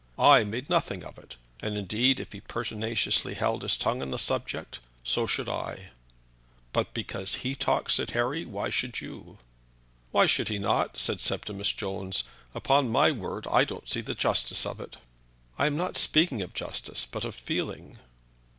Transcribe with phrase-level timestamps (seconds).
[0.17, 4.17] I made nothing of it, and, indeed, if he pertinaciously held his tongue on the
[4.17, 5.91] subject, so should I."
[6.73, 9.37] "But because he talks," said Harry, "why should you?"
[10.09, 12.23] "Why should he not?" said Septimus Jones.
[12.55, 14.97] "Upon my word I don't see the justice of it."
[15.59, 17.99] "I am not speaking of justice, but of feeling."